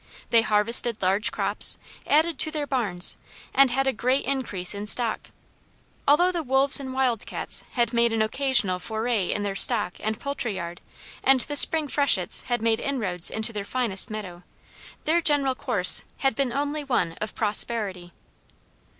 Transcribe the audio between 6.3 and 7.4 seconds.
the wolves and wild